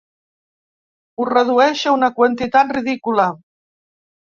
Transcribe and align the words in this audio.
Ho 1.19 1.27
redueix 1.31 1.85
a 1.91 1.95
una 1.99 2.11
quantitat 2.17 2.75
ridícula. 2.81 3.31